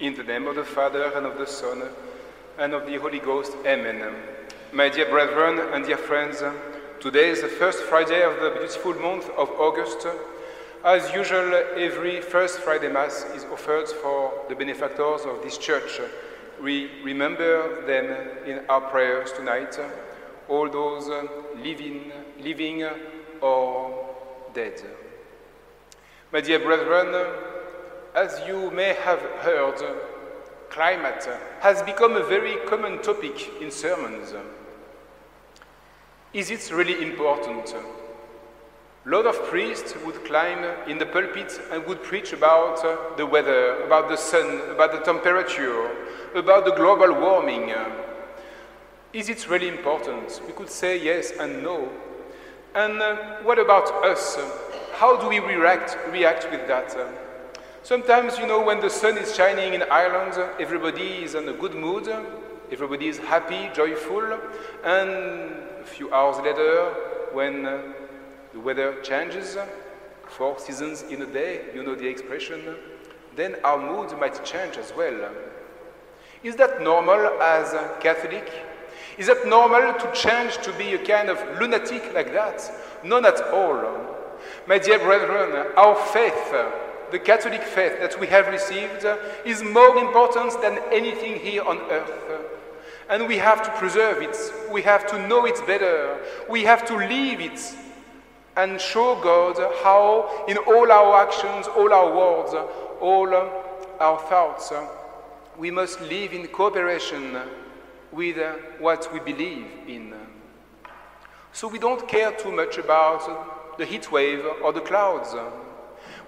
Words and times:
In 0.00 0.14
the 0.14 0.22
name 0.22 0.46
of 0.46 0.54
the 0.56 0.64
Father, 0.64 1.12
and 1.14 1.26
of 1.26 1.36
the 1.36 1.46
Son, 1.46 1.82
and 2.58 2.72
of 2.72 2.86
the 2.86 2.96
Holy 2.96 3.18
Ghost. 3.18 3.52
Amen. 3.66 4.02
My 4.72 4.88
dear 4.88 5.06
brethren 5.10 5.58
and 5.74 5.84
dear 5.84 5.98
friends, 5.98 6.42
today 7.00 7.28
is 7.28 7.42
the 7.42 7.48
first 7.48 7.80
Friday 7.80 8.22
of 8.22 8.40
the 8.40 8.58
beautiful 8.58 8.94
month 8.94 9.28
of 9.36 9.50
August. 9.60 10.06
As 10.82 11.12
usual, 11.12 11.52
every 11.76 12.22
first 12.22 12.60
Friday 12.60 12.90
Mass 12.90 13.26
is 13.34 13.44
offered 13.44 13.90
for 13.90 14.32
the 14.48 14.54
benefactors 14.54 15.26
of 15.26 15.42
this 15.42 15.58
church. 15.58 16.00
We 16.62 16.90
remember 17.04 17.84
them 17.84 18.06
in 18.46 18.64
our 18.70 18.80
prayers 18.80 19.32
tonight, 19.32 19.78
all 20.48 20.70
those 20.70 21.10
living, 21.62 22.10
living 22.40 22.88
or 23.42 24.08
dead. 24.54 24.80
My 26.32 26.40
dear 26.40 26.58
brethren, 26.58 27.59
as 28.14 28.40
you 28.46 28.70
may 28.70 28.94
have 28.94 29.20
heard, 29.42 29.80
climate 30.68 31.28
has 31.60 31.82
become 31.82 32.16
a 32.16 32.22
very 32.24 32.56
common 32.66 33.00
topic 33.02 33.50
in 33.60 33.70
sermons. 33.70 34.34
Is 36.32 36.50
it 36.50 36.70
really 36.72 37.02
important? 37.02 37.74
A 39.06 39.08
lot 39.08 39.26
of 39.26 39.42
priests 39.46 39.94
would 40.04 40.24
climb 40.24 40.64
in 40.86 40.98
the 40.98 41.06
pulpit 41.06 41.60
and 41.72 41.84
would 41.86 42.02
preach 42.02 42.32
about 42.32 43.16
the 43.16 43.26
weather, 43.26 43.82
about 43.82 44.08
the 44.08 44.16
sun, 44.16 44.60
about 44.70 44.92
the 44.92 45.00
temperature, 45.00 45.90
about 46.34 46.64
the 46.64 46.72
global 46.72 47.12
warming. 47.14 47.72
Is 49.12 49.28
it 49.28 49.48
really 49.48 49.68
important? 49.68 50.40
We 50.46 50.52
could 50.52 50.70
say 50.70 51.02
yes 51.02 51.32
and 51.32 51.62
no. 51.62 51.88
And 52.74 53.00
uh, 53.02 53.16
what 53.42 53.58
about 53.58 53.90
us? 54.04 54.38
How 54.92 55.16
do 55.16 55.28
we 55.28 55.40
react, 55.40 55.96
react 56.12 56.48
with 56.50 56.68
that? 56.68 56.94
Sometimes, 57.82 58.38
you 58.38 58.46
know, 58.46 58.62
when 58.62 58.78
the 58.80 58.90
sun 58.90 59.16
is 59.16 59.34
shining 59.34 59.72
in 59.72 59.82
Ireland, 59.90 60.34
everybody 60.60 61.24
is 61.24 61.34
in 61.34 61.48
a 61.48 61.52
good 61.52 61.74
mood, 61.74 62.08
everybody 62.70 63.08
is 63.08 63.18
happy, 63.18 63.70
joyful, 63.74 64.38
and 64.84 65.10
a 65.80 65.84
few 65.84 66.12
hours 66.12 66.36
later, 66.44 66.94
when 67.32 67.64
uh, 67.64 67.80
the 68.52 68.60
weather 68.60 69.00
changes, 69.00 69.56
four 70.28 70.58
seasons 70.58 71.02
in 71.02 71.22
a 71.22 71.26
day, 71.26 71.64
you 71.74 71.82
know 71.82 71.94
the 71.94 72.06
expression, 72.06 72.76
then 73.34 73.56
our 73.64 73.78
mood 73.78 74.16
might 74.20 74.44
change 74.44 74.76
as 74.76 74.92
well. 74.94 75.30
Is 76.42 76.56
that 76.56 76.82
normal 76.82 77.40
as 77.40 77.72
a 77.72 77.96
Catholic? 77.98 78.52
Is 79.16 79.28
that 79.28 79.46
normal 79.46 79.94
to 79.94 80.12
change 80.12 80.58
to 80.58 80.72
be 80.74 80.94
a 80.94 80.98
kind 80.98 81.30
of 81.30 81.38
lunatic 81.58 82.12
like 82.12 82.32
that? 82.34 82.70
None 83.02 83.24
at 83.24 83.40
all. 83.48 84.16
My 84.66 84.78
dear 84.78 84.98
brethren, 84.98 85.72
our 85.76 85.96
faith 85.96 86.52
the 87.10 87.18
Catholic 87.18 87.62
faith 87.62 87.98
that 88.00 88.18
we 88.18 88.26
have 88.28 88.48
received 88.48 89.06
is 89.44 89.62
more 89.62 89.96
important 89.96 90.60
than 90.62 90.78
anything 90.92 91.38
here 91.38 91.62
on 91.62 91.78
earth. 91.90 92.10
And 93.08 93.26
we 93.26 93.38
have 93.38 93.62
to 93.62 93.70
preserve 93.72 94.22
it. 94.22 94.36
We 94.70 94.82
have 94.82 95.06
to 95.08 95.26
know 95.26 95.44
it 95.44 95.60
better. 95.66 96.20
We 96.48 96.62
have 96.64 96.86
to 96.86 96.96
live 96.96 97.40
it 97.40 97.60
and 98.56 98.80
show 98.80 99.20
God 99.20 99.56
how, 99.82 100.44
in 100.46 100.56
all 100.58 100.90
our 100.90 101.26
actions, 101.26 101.66
all 101.68 101.92
our 101.92 102.14
words, 102.16 102.54
all 103.00 103.34
our 104.00 104.18
thoughts, 104.28 104.72
we 105.58 105.70
must 105.70 106.00
live 106.02 106.32
in 106.32 106.46
cooperation 106.48 107.38
with 108.12 108.38
what 108.78 109.12
we 109.12 109.20
believe 109.20 109.66
in. 109.86 110.14
So 111.52 111.66
we 111.66 111.78
don't 111.78 112.06
care 112.06 112.32
too 112.32 112.52
much 112.52 112.78
about 112.78 113.76
the 113.76 113.84
heat 113.84 114.10
wave 114.12 114.44
or 114.62 114.72
the 114.72 114.80
clouds. 114.80 115.34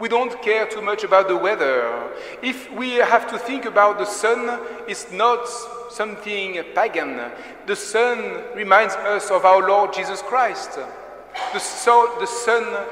We 0.00 0.08
don't 0.08 0.40
care 0.40 0.66
too 0.66 0.80
much 0.80 1.04
about 1.04 1.28
the 1.28 1.36
weather. 1.36 2.10
If 2.42 2.72
we 2.72 2.92
have 2.94 3.28
to 3.30 3.38
think 3.38 3.66
about 3.66 3.98
the 3.98 4.06
sun, 4.06 4.58
it's 4.88 5.12
not 5.12 5.46
something 5.90 6.62
pagan. 6.74 7.20
The 7.66 7.76
sun 7.76 8.42
reminds 8.56 8.94
us 8.94 9.30
of 9.30 9.44
our 9.44 9.68
Lord 9.68 9.92
Jesus 9.92 10.22
Christ. 10.22 10.78
The, 11.52 11.58
so, 11.58 12.16
the 12.18 12.26
sun 12.26 12.86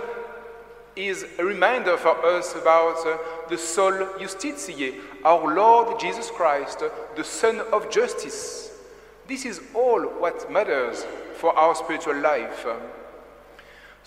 is 0.97 1.25
a 1.39 1.45
reminder 1.45 1.97
for 1.97 2.15
us 2.27 2.55
about 2.55 3.49
the 3.49 3.57
Sol 3.57 3.93
Justitiae, 4.19 4.95
our 5.25 5.55
Lord 5.55 5.99
Jesus 5.99 6.31
Christ, 6.31 6.83
the 7.17 7.25
Sun 7.25 7.61
of 7.73 7.91
Justice. 7.91 8.71
This 9.27 9.47
is 9.47 9.63
all 9.75 10.03
what 10.03 10.51
matters 10.53 11.07
for 11.37 11.57
our 11.57 11.75
spiritual 11.75 12.17
life. 12.17 12.67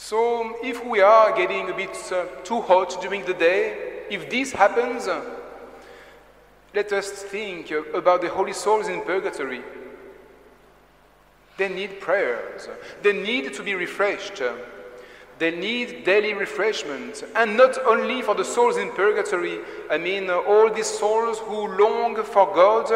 So, 0.04 0.56
if 0.64 0.84
we 0.84 1.00
are 1.00 1.32
getting 1.38 1.70
a 1.70 1.74
bit 1.76 1.96
uh, 2.12 2.26
too 2.44 2.60
hot 2.62 3.00
during 3.04 3.24
the 3.24 3.36
day, 3.36 4.02
if 4.10 4.32
this 4.32 4.52
happens, 4.52 5.08
uh, 5.08 5.24
let 6.74 6.92
us 6.92 7.08
think 7.12 7.72
uh, 7.72 7.84
about 7.94 8.22
the 8.22 8.30
holy 8.30 8.52
souls 8.52 8.88
in 8.88 9.02
purgatory. 9.02 9.62
They 11.56 11.70
need 11.70 12.00
prayers, 12.00 12.68
they 13.04 13.14
need 13.14 13.54
to 13.54 13.62
be 13.62 13.76
refreshed, 13.76 14.42
they 15.38 15.52
need 15.52 16.04
daily 16.04 16.34
refreshment, 16.34 17.24
and 17.36 17.56
not 17.56 17.78
only 17.86 18.24
for 18.24 18.34
the 18.34 18.44
souls 18.44 18.78
in 18.78 18.90
purgatory, 18.94 19.60
I 19.92 20.00
mean, 20.00 20.32
uh, 20.32 20.38
all 20.38 20.74
these 20.74 20.90
souls 20.90 21.38
who 21.38 21.78
long 21.78 22.16
for 22.24 22.52
God 22.56 22.90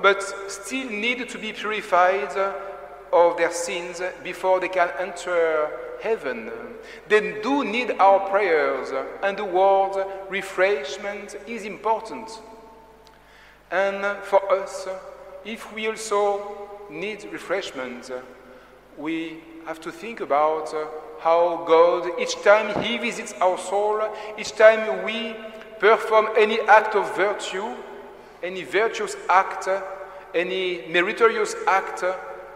but 0.00 0.22
still 0.48 0.88
need 0.88 1.28
to 1.28 1.36
be 1.36 1.52
purified 1.52 2.30
of 3.12 3.36
their 3.36 3.50
sins 3.50 4.00
before 4.22 4.60
they 4.60 4.68
can 4.68 4.90
enter 5.00 5.83
heaven. 6.02 6.50
They 7.08 7.40
do 7.42 7.64
need 7.64 7.92
our 7.92 8.28
prayers, 8.28 8.90
and 9.22 9.36
the 9.36 9.44
word 9.44 10.06
refreshment 10.28 11.36
is 11.46 11.64
important. 11.64 12.30
And 13.70 14.04
for 14.22 14.40
us, 14.52 14.86
if 15.44 15.72
we 15.74 15.88
also 15.88 16.68
need 16.90 17.24
refreshment, 17.32 18.10
we 18.96 19.38
have 19.66 19.80
to 19.80 19.90
think 19.90 20.20
about 20.20 20.72
how 21.20 21.64
God, 21.66 22.20
each 22.20 22.40
time 22.42 22.82
He 22.82 22.98
visits 22.98 23.32
our 23.40 23.58
soul, 23.58 24.02
each 24.38 24.52
time 24.52 25.04
we 25.04 25.34
perform 25.78 26.28
any 26.36 26.60
act 26.60 26.94
of 26.94 27.16
virtue, 27.16 27.74
any 28.42 28.62
virtuous 28.62 29.16
act, 29.28 29.68
any 30.34 30.86
meritorious 30.88 31.54
act, 31.66 32.04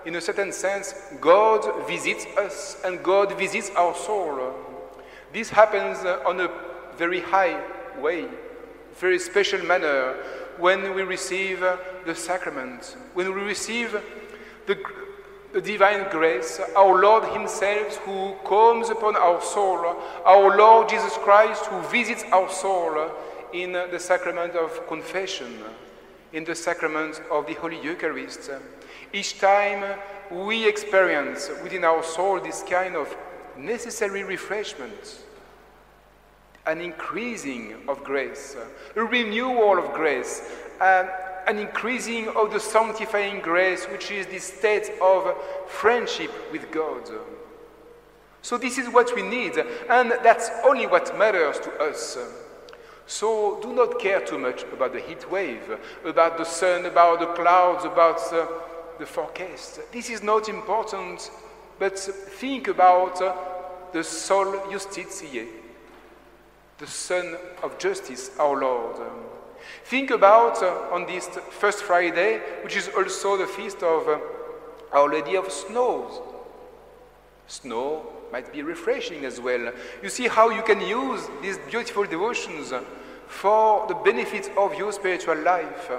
in 0.09 0.17
a 0.17 0.21
certain 0.23 0.51
sense, 0.51 0.95
God 1.21 1.87
visits 1.87 2.25
us 2.39 2.81
and 2.83 3.03
God 3.03 3.37
visits 3.37 3.71
our 3.77 3.95
soul. 3.95 4.55
This 5.35 5.51
happens 5.51 5.99
uh, 5.99 6.23
on 6.25 6.41
a 6.41 6.49
very 6.97 7.21
high 7.21 7.61
way, 8.01 8.27
very 8.95 9.19
special 9.19 9.63
manner 9.67 10.15
when 10.57 10.95
we 10.95 11.03
receive 11.03 11.63
uh, 11.63 11.77
the 12.07 12.15
sacrament, 12.15 12.97
when 13.13 13.35
we 13.35 13.43
receive 13.43 14.01
the, 14.67 14.83
the 15.53 15.61
divine 15.61 16.11
grace, 16.11 16.59
our 16.75 17.03
Lord 17.03 17.25
Himself 17.25 17.99
who 17.99 18.35
comes 18.49 18.89
upon 18.89 19.15
our 19.15 19.43
soul, 19.43 19.95
our 20.25 20.57
Lord 20.57 20.89
Jesus 20.89 21.19
Christ 21.19 21.67
who 21.67 21.83
visits 21.89 22.25
our 22.33 22.49
soul 22.49 23.11
in 23.53 23.77
uh, 23.77 23.89
the 23.89 23.99
sacrament 23.99 24.55
of 24.55 24.87
confession, 24.89 25.53
in 26.33 26.45
the 26.45 26.55
sacrament 26.55 27.21
of 27.31 27.47
the 27.47 27.55
Holy 27.55 27.81
Eucharist. 27.83 28.51
Each 29.13 29.39
time 29.39 29.99
we 30.31 30.69
experience 30.69 31.51
within 31.63 31.85
our 31.85 32.03
soul 32.03 32.41
this 32.41 32.63
kind 32.63 32.97
of 32.97 33.15
necessary 33.57 34.23
refreshment, 34.23 35.25
an 36.67 36.81
increasing 36.81 37.75
of 37.89 38.05
grace, 38.05 38.57
a 38.95 39.03
renewal 39.03 39.79
of 39.79 39.93
grace, 39.95 40.43
um, 40.81 41.09
an 41.47 41.59
increasing 41.59 42.29
of 42.29 42.53
the 42.53 42.61
sanctifying 42.61 43.41
grace, 43.41 43.87
which 43.87 44.11
is 44.11 44.27
the 44.27 44.39
state 44.39 44.91
of 45.01 45.35
friendship 45.67 46.31
with 46.53 46.71
God. 46.71 47.11
So, 48.43 48.59
this 48.59 48.79
is 48.79 48.89
what 48.89 49.15
we 49.17 49.23
need, 49.23 49.59
and 49.91 50.13
that's 50.23 50.51
only 50.65 50.87
what 50.87 51.17
matters 51.19 51.59
to 51.61 51.73
us. 51.81 52.19
So, 53.09 53.59
do 53.63 53.73
not 53.73 53.99
care 53.99 54.21
too 54.21 54.37
much 54.37 54.65
about 54.65 54.93
the 54.93 55.01
heat 55.01 55.31
wave, 55.31 55.79
about 56.05 56.37
the 56.37 56.45
sun, 56.45 56.85
about 56.85 57.21
the 57.21 57.27
clouds, 57.29 57.87
about 57.87 58.21
uh, 58.35 58.47
the 58.99 59.07
forecast. 59.07 59.81
This 59.91 60.11
is 60.11 60.23
not 60.23 60.51
important, 60.51 61.31
but 61.79 61.99
think 61.99 62.69
about 62.69 63.23
uh, 63.23 63.35
the 63.95 64.05
Sol 64.05 64.45
Justitiae, 64.71 65.49
the 66.77 66.87
Sun 66.87 67.35
of 67.63 67.79
Justice, 67.79 68.31
our 68.39 68.61
Lord. 68.61 69.01
Think 69.85 70.11
about 70.11 70.63
uh, 70.63 70.93
on 70.93 71.07
this 71.07 71.29
first 71.49 71.85
Friday, 71.85 72.41
which 72.63 72.77
is 72.77 72.91
also 72.95 73.39
the 73.39 73.47
feast 73.47 73.83
of 73.83 74.07
uh, 74.07 74.19
Our 74.93 75.09
Lady 75.09 75.35
of 75.35 75.51
Snows. 75.51 76.21
Snow 77.47 78.18
might 78.33 78.53
be 78.53 78.63
refreshing 78.63 79.25
as 79.25 79.41
well. 79.41 79.73
You 80.03 80.09
see 80.09 80.29
how 80.29 80.51
you 80.51 80.63
can 80.63 80.81
use 80.81 81.29
these 81.43 81.59
beautiful 81.71 82.05
devotions 82.05 82.73
for 83.27 83.87
the 83.87 83.95
benefit 83.95 84.51
of 84.57 84.75
your 84.75 84.93
spiritual 84.93 85.37
life. 85.37 85.91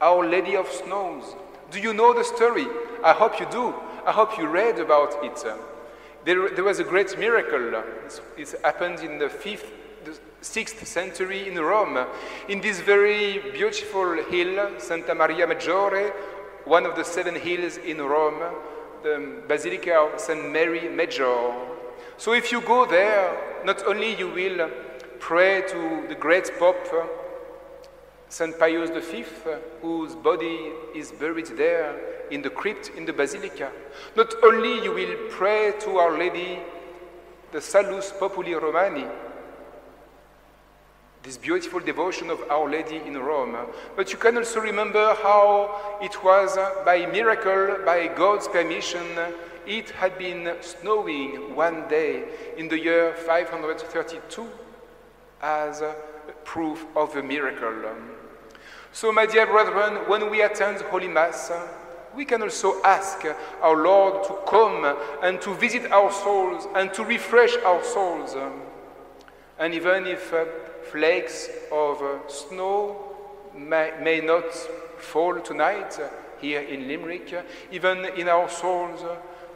Our 0.00 0.26
Lady 0.26 0.56
of 0.56 0.68
Snows. 0.68 1.34
Do 1.70 1.80
you 1.80 1.92
know 1.92 2.12
the 2.14 2.24
story? 2.24 2.66
I 3.02 3.12
hope 3.12 3.40
you 3.40 3.46
do. 3.50 3.74
I 4.06 4.12
hope 4.12 4.38
you 4.38 4.46
read 4.46 4.78
about 4.78 5.24
it. 5.24 5.44
There, 6.24 6.48
there 6.50 6.64
was 6.64 6.78
a 6.78 6.84
great 6.84 7.18
miracle. 7.18 7.82
It 8.36 8.54
happened 8.62 9.00
in 9.00 9.18
the 9.18 9.26
5th, 9.26 9.66
the 10.04 10.12
6th 10.42 10.84
century 10.86 11.48
in 11.48 11.58
Rome, 11.58 12.06
in 12.48 12.60
this 12.60 12.80
very 12.80 13.38
beautiful 13.52 14.22
hill, 14.24 14.78
Santa 14.78 15.14
Maria 15.14 15.46
Maggiore, 15.46 16.12
one 16.64 16.84
of 16.84 16.96
the 16.96 17.04
seven 17.04 17.36
hills 17.36 17.76
in 17.78 17.98
Rome, 17.98 18.42
the 19.06 19.42
Basilica 19.46 19.94
of 19.94 20.20
St. 20.20 20.52
Mary 20.52 20.88
Major. 20.88 21.52
So 22.16 22.32
if 22.32 22.50
you 22.50 22.60
go 22.60 22.86
there, 22.86 23.36
not 23.64 23.86
only 23.86 24.16
you 24.16 24.28
will 24.28 24.68
pray 25.20 25.62
to 25.68 26.08
the 26.08 26.16
great 26.16 26.50
Pope 26.58 26.88
St. 28.28 28.58
Pius 28.58 28.90
V, 28.90 29.24
whose 29.80 30.16
body 30.16 30.72
is 30.92 31.12
buried 31.12 31.46
there 31.56 31.94
in 32.32 32.42
the 32.42 32.50
crypt 32.50 32.90
in 32.96 33.04
the 33.04 33.12
basilica. 33.12 33.70
Not 34.16 34.34
only 34.42 34.82
you 34.82 34.92
will 34.92 35.14
pray 35.30 35.72
to 35.82 35.98
Our 35.98 36.18
Lady, 36.18 36.58
the 37.52 37.60
Salus 37.60 38.12
Populi 38.18 38.54
Romani, 38.54 39.06
this 41.26 41.36
beautiful 41.36 41.80
devotion 41.80 42.30
of 42.30 42.40
Our 42.48 42.70
Lady 42.70 42.98
in 43.04 43.18
Rome, 43.18 43.56
but 43.96 44.12
you 44.12 44.16
can 44.16 44.36
also 44.36 44.60
remember 44.60 45.12
how 45.20 45.98
it 46.00 46.22
was 46.22 46.56
by 46.84 47.04
miracle, 47.06 47.84
by 47.84 48.06
God's 48.06 48.46
permission, 48.46 49.04
it 49.66 49.90
had 49.90 50.16
been 50.18 50.56
snowing 50.60 51.56
one 51.56 51.88
day 51.88 52.22
in 52.56 52.68
the 52.68 52.78
year 52.78 53.12
532 53.16 54.48
as 55.42 55.82
proof 56.44 56.86
of 56.94 57.16
a 57.16 57.22
miracle. 57.24 57.90
So, 58.92 59.10
my 59.10 59.26
dear 59.26 59.46
brethren, 59.46 60.08
when 60.08 60.30
we 60.30 60.42
attend 60.42 60.80
Holy 60.82 61.08
Mass, 61.08 61.50
we 62.14 62.24
can 62.24 62.40
also 62.40 62.80
ask 62.84 63.26
our 63.60 63.76
Lord 63.76 64.22
to 64.28 64.38
come 64.48 64.96
and 65.24 65.40
to 65.42 65.54
visit 65.54 65.90
our 65.90 66.12
souls 66.12 66.68
and 66.76 66.94
to 66.94 67.04
refresh 67.04 67.56
our 67.64 67.82
souls. 67.82 68.36
And 69.58 69.74
even 69.74 70.06
if 70.06 70.32
uh, 70.32 70.44
flakes 70.90 71.48
of 71.72 72.02
uh, 72.02 72.28
snow 72.28 72.96
may, 73.54 73.92
may, 74.02 74.20
not 74.20 74.52
fall 74.98 75.40
tonight 75.40 75.98
uh, 75.98 76.08
here 76.40 76.60
in 76.60 76.88
Limerick, 76.88 77.34
even 77.70 78.04
in 78.16 78.28
our 78.28 78.48
souls, 78.48 79.00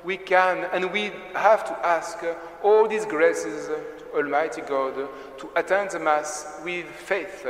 we 0.03 0.17
can 0.17 0.67
and 0.73 0.91
we 0.93 1.12
have 1.35 1.65
to 1.65 1.87
ask 1.87 2.25
all 2.62 2.88
these 2.88 3.05
graces 3.05 3.67
to 3.67 4.17
Almighty 4.17 4.62
God 4.62 4.94
to 5.38 5.50
attend 5.56 5.91
the 5.91 6.00
Mass 6.00 6.61
with 6.65 6.87
faith 6.87 7.47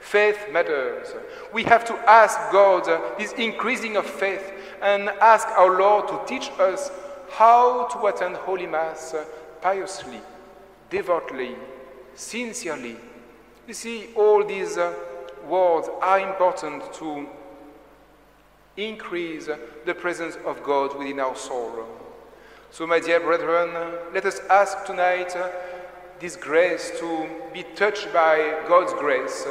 Faith 0.00 0.46
matters. 0.52 1.08
We 1.52 1.64
have 1.64 1.84
to 1.86 1.94
ask 2.08 2.38
God 2.52 2.88
uh, 2.88 3.00
this 3.18 3.32
increasing 3.32 3.96
of 3.96 4.06
faith 4.06 4.52
and 4.80 5.08
ask 5.08 5.48
our 5.48 5.78
Lord 5.78 6.08
to 6.08 6.20
teach 6.26 6.50
us 6.58 6.90
how 7.30 7.86
to 7.88 8.06
attend 8.06 8.36
Holy 8.36 8.66
Mass 8.66 9.12
uh, 9.12 9.24
piously, 9.60 10.20
devoutly, 10.88 11.56
sincerely. 12.14 12.96
You 13.68 13.74
see, 13.74 14.06
all 14.16 14.42
these 14.46 14.78
uh, 14.78 14.94
words 15.46 15.90
are 16.00 16.20
important 16.20 16.90
to 16.94 17.26
increase 18.78 19.50
the 19.84 19.94
presence 19.94 20.38
of 20.46 20.62
God 20.62 20.98
within 20.98 21.20
our 21.20 21.36
soul. 21.36 21.84
So, 22.70 22.86
my 22.86 22.98
dear 22.98 23.20
brethren, 23.20 23.74
let 24.14 24.24
us 24.24 24.40
ask 24.48 24.86
tonight 24.86 25.36
this 26.18 26.34
grace 26.34 26.92
to 26.98 27.28
be 27.52 27.62
touched 27.76 28.10
by 28.10 28.58
God's 28.66 28.94
grace 28.94 29.46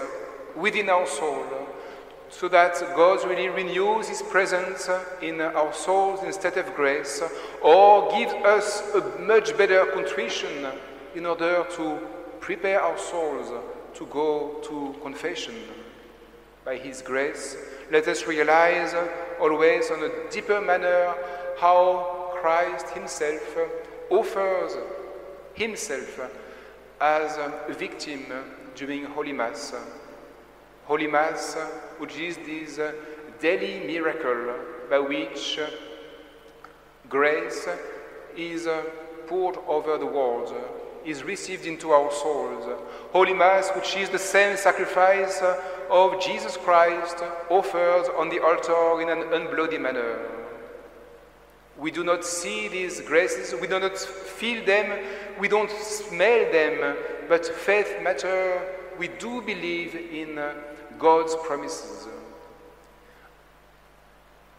within 0.55 0.89
our 0.89 1.05
soul 1.05 1.45
so 2.29 2.47
that 2.47 2.73
God 2.95 3.23
really 3.23 3.49
renews 3.49 4.07
His 4.07 4.23
presence 4.23 4.89
in 5.21 5.41
our 5.41 5.71
souls 5.73 6.23
instead 6.23 6.57
of 6.57 6.73
grace, 6.73 7.21
or 7.61 8.09
gives 8.17 8.33
us 8.33 8.81
a 8.95 9.19
much 9.19 9.55
better 9.55 9.85
contrition 9.85 10.65
in 11.13 11.27
order 11.27 11.67
to 11.75 11.99
prepare 12.39 12.81
our 12.81 12.97
souls 12.97 13.51
to 13.97 14.05
go 14.05 14.59
to 14.63 14.95
confession. 15.01 15.55
By 16.63 16.77
His 16.77 17.01
grace, 17.01 17.57
let 17.91 18.07
us 18.07 18.27
realize 18.27 18.93
always 19.39 19.89
on 19.89 20.03
a 20.03 20.29
deeper 20.29 20.61
manner 20.61 21.15
how 21.59 22.31
Christ 22.39 22.89
Himself 22.89 23.57
offers 24.09 24.77
Himself 25.53 26.19
as 27.01 27.37
a 27.37 27.73
victim 27.73 28.25
during 28.75 29.05
Holy 29.05 29.33
Mass. 29.33 29.73
Holy 30.85 31.07
Mass, 31.07 31.55
which 31.97 32.17
is 32.17 32.37
this 32.37 32.79
daily 33.41 33.85
miracle 33.87 34.53
by 34.89 34.99
which 34.99 35.59
grace 37.09 37.67
is 38.35 38.67
poured 39.27 39.57
over 39.67 39.97
the 39.97 40.05
world, 40.05 40.53
is 41.07 41.23
received 41.23 41.65
into 41.65 41.91
our 41.91 42.11
souls. 42.11 42.65
Holy 43.11 43.33
Mass, 43.33 43.69
which 43.75 43.95
is 43.95 44.09
the 44.09 44.19
same 44.19 44.57
sacrifice 44.57 45.41
of 45.89 46.21
Jesus 46.21 46.57
Christ 46.57 47.23
offered 47.49 48.09
on 48.17 48.29
the 48.29 48.39
altar 48.39 49.01
in 49.01 49.09
an 49.09 49.29
unbloody 49.29 49.79
manner. 49.79 50.19
We 51.77 51.91
do 51.91 52.03
not 52.03 52.25
see 52.25 52.67
these 52.67 53.01
graces, 53.01 53.53
we 53.59 53.67
do 53.67 53.79
not 53.79 53.97
feel 53.97 54.65
them, 54.65 54.99
we 55.39 55.47
don't 55.47 55.69
smell 55.71 56.51
them, 56.51 56.97
but 57.29 57.45
faith 57.45 58.01
matter. 58.01 58.61
We 58.97 59.09
do 59.09 59.41
believe 59.41 59.93
in 59.95 60.39
God's 60.97 61.35
promises. 61.35 62.07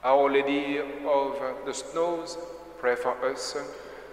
Our 0.04 0.30
Lady 0.30 0.78
of 0.78 1.42
the 1.66 1.74
Snows, 1.74 2.38
pray 2.78 2.94
for 2.94 3.12
us. 3.28 3.56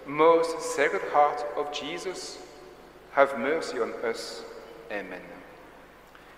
Most 0.06 0.60
Sacred 0.60 1.02
Heart 1.10 1.44
of 1.56 1.72
Jesus, 1.72 2.38
have 3.12 3.38
mercy 3.38 3.80
on 3.80 3.92
us. 4.04 4.44
Amen. 4.92 5.20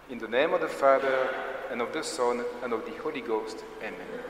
In 0.08 0.18
the 0.18 0.28
name 0.28 0.54
of 0.54 0.62
the 0.62 0.68
Father, 0.68 1.28
and 1.70 1.82
of 1.82 1.92
the 1.92 2.02
Son, 2.02 2.42
and 2.62 2.72
of 2.72 2.86
the 2.86 2.92
Holy 3.02 3.20
Ghost. 3.20 3.62
Amen. 3.80 4.22